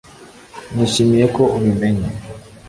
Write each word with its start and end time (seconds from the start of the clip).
nishimiye 0.73 1.25
ko 1.35 1.43
ubimenye. 1.57 2.09